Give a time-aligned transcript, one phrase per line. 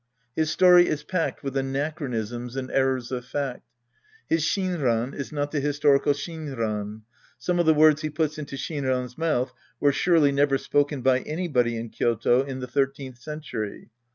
[0.35, 3.67] His story is packed with an achronisms and errors of fact.
[4.27, 7.03] His Shinran is not the historical Shinran;
[7.37, 11.77] some of the words he.puts into Siiinran's mouth were surely never spoken by any body
[11.77, 13.91] in Kyoto in the thirteenth century.